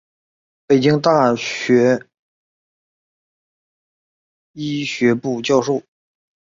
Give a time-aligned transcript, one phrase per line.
[0.65, 2.07] 北京大学
[4.53, 5.83] 医学部教授。